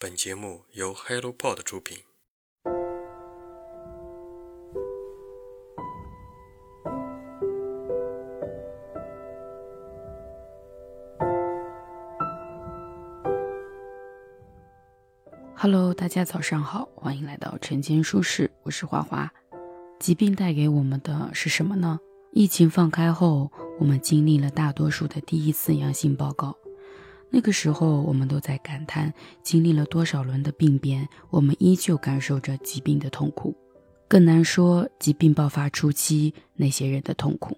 [0.00, 1.98] 本节目由 HelloPod 出品。
[15.56, 19.28] Hello，大家早上好，欢迎来到晨间舒适，我是花花。
[19.98, 21.98] 疾病带给我们的是什么呢？
[22.30, 26.56] 疫情放开后，我们经历了大多数的第一次阳性报告。
[27.30, 33.54] 那个时候，我们都在感叹，经历了多少轮的病变，我们依旧感受着疾病的痛苦。
[34.08, 37.56] 更难说疾病爆发初期那些人的痛苦。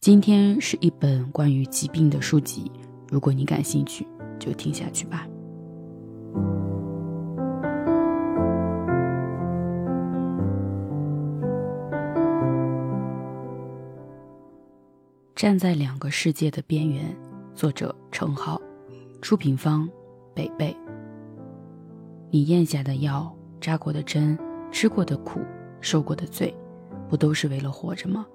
[0.00, 2.72] 今天是一本关于疾病的书籍，
[3.10, 4.06] 如果你感兴趣，
[4.38, 5.28] 就听下去吧。
[15.36, 17.14] 站在两个世界的边缘，
[17.54, 18.60] 作者程浩，
[19.22, 19.88] 出品方
[20.34, 20.76] 北北。
[22.28, 24.36] 你咽下的药、扎过的针、
[24.72, 25.40] 吃过的苦、
[25.80, 26.52] 受过的罪，
[27.08, 28.26] 不都是为了活着吗？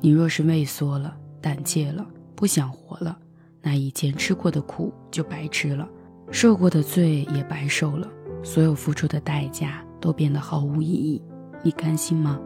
[0.00, 3.16] 你若是畏缩了、胆怯了、不想活了，
[3.62, 5.88] 那以前吃过的苦就白吃了，
[6.32, 8.10] 受过的罪也白受了，
[8.42, 11.22] 所有付出的代价都变得毫无意义。
[11.62, 12.40] 你甘心吗？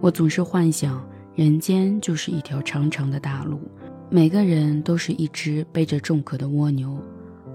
[0.00, 1.02] 我总是幻想。
[1.36, 3.60] 人间就是一条长长的大路，
[4.14, 6.96] 每个人都是一只背着重壳的蜗牛，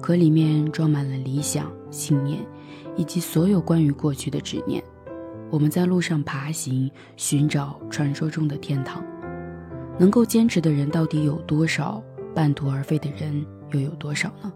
[0.02, 2.38] 壳里面装满了理想、信念，
[2.98, 4.84] 以及所有关于过去的执念。
[5.50, 9.02] 我们在路上爬行，寻找传说中的天堂。
[9.98, 12.04] 能够坚持的人到底有多少？
[12.36, 14.52] 半途而废的人又有多少呢？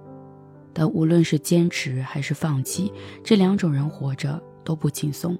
[0.73, 2.91] 但无论是坚持还是放弃，
[3.23, 5.39] 这两种人活着都不轻松。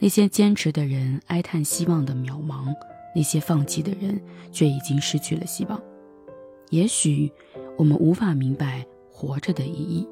[0.00, 2.74] 那些坚持的人哀叹希望的渺茫。
[3.16, 4.20] 那些放弃的人
[4.52, 5.80] 却已经失去了希望。
[6.68, 7.32] 也许
[7.78, 10.06] 我们无法明白活着的意义，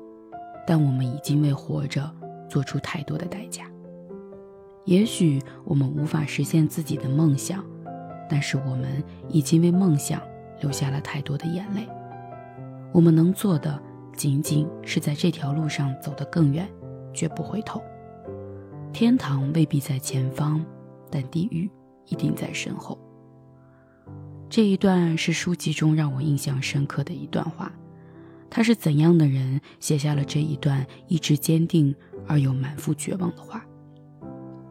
[0.66, 2.10] 但我们已经为活着
[2.48, 3.70] 做出太多的代价。
[4.86, 7.62] 也许我们无法实现自己的梦想，
[8.26, 10.18] 但是我们已经为梦想
[10.60, 11.86] 流下了太多的眼泪。
[12.90, 13.78] 我们能做的
[14.16, 16.66] 仅仅是在这条路上走得更远，
[17.12, 17.82] 绝不回头。
[18.94, 20.64] 天堂未必在前方，
[21.10, 21.68] 但地狱。
[22.06, 22.98] 一定在身后。
[24.48, 27.72] 这一段是书籍中让我印象深刻的一段话。
[28.50, 31.92] 他是怎样的人写下了这一段意志坚定
[32.28, 33.64] 而又满腹绝望的话？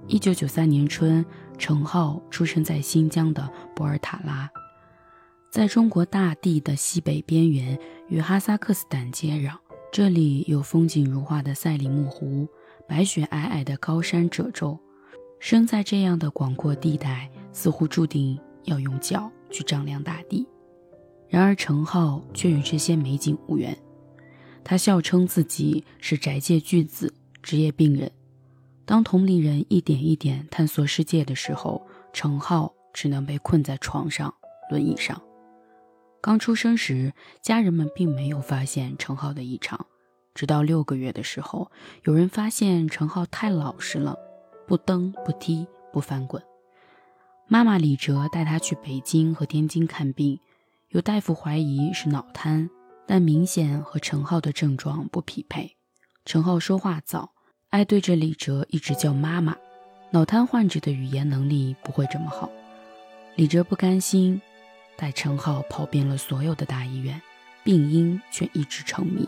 [0.07, 1.25] 一九九三年春，
[1.57, 4.50] 程浩出生在新疆的博尔塔拉，
[5.51, 7.77] 在中国大地的西北边缘，
[8.07, 9.57] 与哈萨克斯坦接壤。
[9.91, 12.47] 这里有风景如画的赛里木湖，
[12.88, 14.79] 白雪皑皑的高山褶皱。
[15.43, 20.47] 生在这样的广阔地带，似乎注定要用脚去丈量大地。
[21.27, 23.77] 然而程浩却与这些美景无缘。
[24.63, 28.09] 他笑称自己是宅界巨子，职业病人。
[28.85, 34.33] 当同龄人一点一点探索世界的时候，程浩只能被困在床上、
[34.71, 35.21] 轮椅上。
[36.21, 37.11] 刚出生时，
[37.41, 39.87] 家人们并没有发现程浩的异常，
[40.33, 41.69] 直到六个月的时候，
[42.05, 44.17] 有人发现程浩太老实了。
[44.68, 46.41] 不蹬不踢不翻滚，
[47.47, 50.40] 妈妈李哲带他去北京和天津看病，
[50.90, 52.69] 有大夫怀疑是脑瘫，
[53.06, 55.75] 但明显和陈浩的症状不匹配。
[56.25, 57.31] 陈浩说话早，
[57.69, 59.56] 爱对着李哲一直叫妈妈。
[60.12, 62.50] 脑瘫患者的语言能力不会这么好。
[63.35, 64.41] 李哲不甘心，
[64.95, 67.22] 带陈浩跑遍了所有的大医院，
[67.63, 69.28] 病因却一直成谜。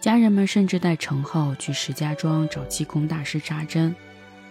[0.00, 3.94] 家人们甚至带陈浩去石家庄找气功大师扎针。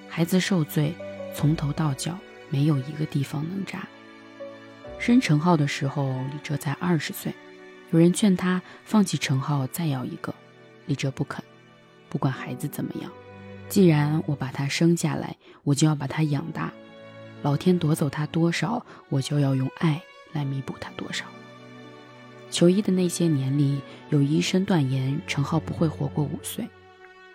[0.10, 0.96] 孩子受罪，
[1.36, 2.18] 从头到脚
[2.50, 3.88] 没有一个地方能扎。
[5.00, 7.34] 生陈浩的时候，李哲才二十岁，
[7.92, 10.34] 有人劝他放弃陈浩再要一个，
[10.88, 11.44] 李哲不肯。
[12.10, 13.12] 不管孩子怎么样，
[13.70, 16.74] 既然我把他生下来，我就要把他养大。
[17.44, 20.02] 老天夺走他多少，我就要用爱
[20.34, 21.26] 来弥补他多少。
[22.50, 26.68] 求医的那些年里，有医生断言陈浩不会活过五岁。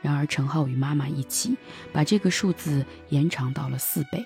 [0.02, 1.56] 然而，陈浩与妈妈一起
[1.92, 4.22] 把这个数字延长到了四倍。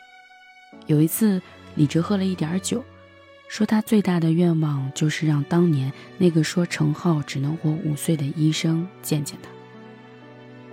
[0.87, 1.41] 有一次，
[1.75, 2.85] 李哲喝了一点酒，
[3.49, 9.51] 说他最大的愿望就是让当年那个说陈浩只能活五岁的医生见见他。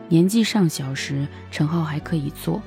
[0.08, 2.62] 年纪尚小时，陈浩还可以坐。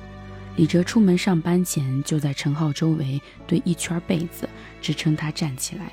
[0.55, 4.49] 李哲出门上班前，就在陈浩周围堆一圈被子，
[4.81, 5.91] 支撑他站起来。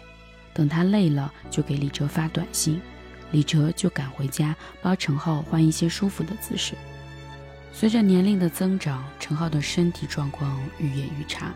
[0.55, 2.81] 等他累了，就给李哲发短信。
[3.31, 6.75] 李哲就赶回家，帮陈浩换一些舒服的姿势。
[7.73, 11.53] 随着年龄的增长，陈浩的身体状况愈演愈差，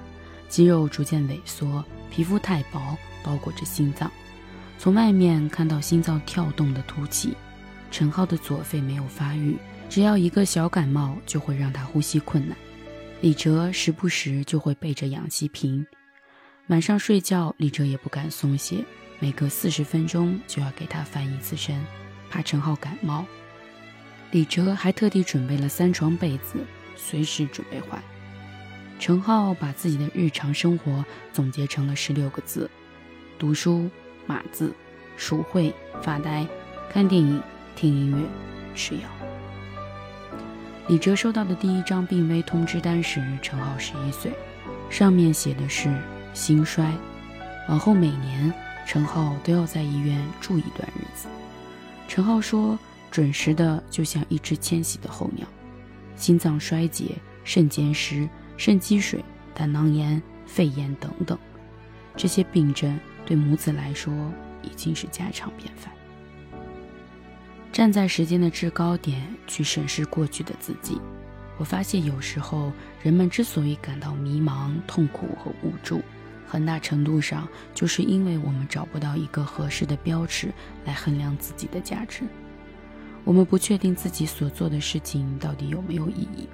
[0.49, 4.11] 肌肉逐渐萎缩，皮肤太薄，包裹着心脏，
[4.79, 7.37] 从外面看到心脏跳动的凸起。
[7.91, 9.57] 陈浩的左肺没有发育，
[9.89, 12.57] 只要一个小感冒就会让他呼吸困难。
[13.21, 15.87] 李哲时不时就会背着氧气瓶，
[16.67, 18.85] 晚上睡觉李哲也不敢松懈，
[19.21, 21.85] 每隔四十分钟就要给他翻一次身，
[22.31, 23.25] 怕陈浩感冒。
[24.31, 26.59] 李哲还特地准备了三床被子，
[26.97, 28.03] 随时准备换。
[28.99, 32.71] 陈浩把自己的日常生活总结成了十六个字：
[33.39, 33.89] 读书、
[34.27, 34.73] 码字、
[35.17, 35.73] 数会、
[36.03, 36.47] 发呆、
[36.93, 37.43] 看电影、
[37.75, 38.29] 听音乐、
[38.75, 39.03] 吃药。
[40.89, 44.33] 李哲收到的第一张病危通知单时，陈浩十一岁，
[44.91, 45.93] 上面写的是
[46.35, 46.93] 心衰。
[47.69, 48.53] 往后每年，
[48.89, 51.29] 陈浩都要在医院住一段日子。
[52.09, 52.77] 陈浩说。
[53.11, 55.49] 准时的，就像一只迁徙的候鸟，
[56.15, 59.25] 心脏衰竭、肾结石、肾积水、
[59.55, 61.37] 胆囊炎、肺炎等等，
[62.15, 64.13] 这些病症对母子来说
[64.63, 65.91] 已经是家常便饭。
[67.73, 71.01] 站在时间的制高点去审视过去的自己，
[71.57, 72.71] 我发现有时候
[73.03, 76.03] 人们之所以感到迷茫、痛苦和无助，
[76.49, 80.53] 很大程度上就是因为我们找不到一个合适的标尺
[80.85, 82.23] 来衡量自己的价值。
[83.25, 86.49] 我们不确定自己所做的事情到底有没有意义，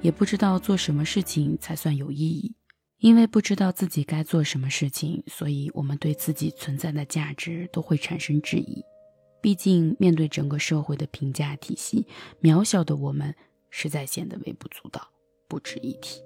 [0.00, 2.54] 也不知道做什么事情才算有意义。
[2.98, 8.84] 因为不知道自己该做什么事情，所以我们对自己存在的价值都会产生质疑。
[9.40, 12.06] 毕竟，面对整个社会的评价体系，
[12.42, 13.34] 渺小的我们
[13.70, 15.00] 实在显得微不足道、
[15.48, 16.20] 不值一提。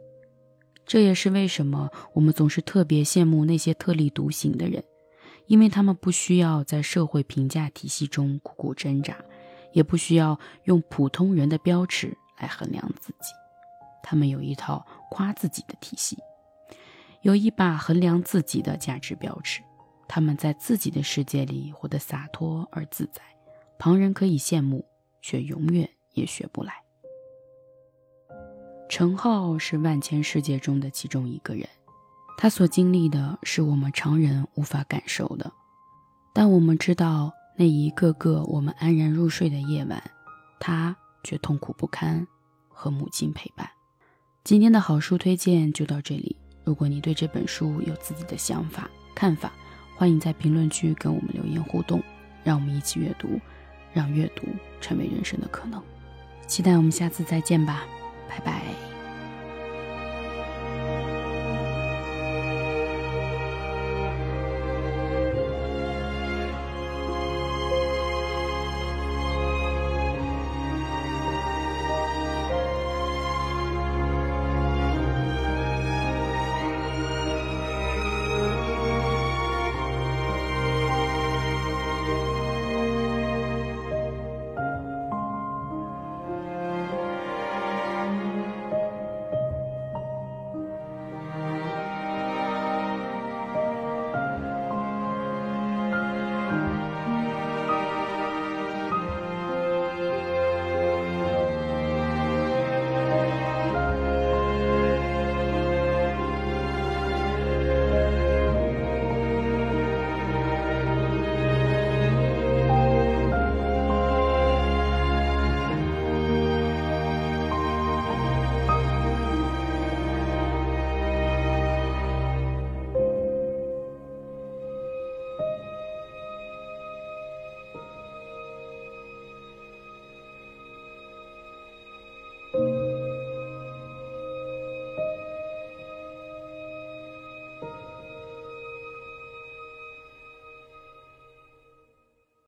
[0.86, 4.84] 这也是为什么我们总是特别羡慕那些特立独行的人，
[5.46, 9.16] 因为他们不需要在社会评价体系中苦苦挣扎。
[9.72, 13.32] 也不需要用普通人的标尺来衡量自己，
[14.04, 16.16] 他们有一套夸自己的体系，
[17.22, 19.62] 有一把衡量自己的价值标尺。
[20.06, 23.20] 他们在自己的世界里活得洒脱而自在，
[23.76, 24.86] 旁人可以羡慕，
[25.20, 26.83] 却永远也学不来。
[28.96, 31.68] 陈浩是万千世界中的其中一个人，
[32.38, 35.52] 他所经历的是我们常人无法感受的，
[36.32, 37.32] 但我们知道。
[37.56, 40.00] 那一个个我们安然入睡的夜晚，
[40.60, 40.94] 他
[41.24, 42.24] 却痛苦不堪，
[42.68, 43.68] 和母亲陪伴。
[44.44, 46.36] 今天的好书推荐就到这里。
[46.62, 49.52] 如果你对这本书有自己的想法、看法，
[49.96, 52.00] 欢迎在评论区跟我们留言互动，
[52.44, 53.40] 让我们一起阅读，
[53.92, 54.46] 让阅读
[54.80, 55.82] 成为人生的可能。
[56.46, 57.84] 期待我们下次再见吧，
[58.28, 58.93] 拜拜。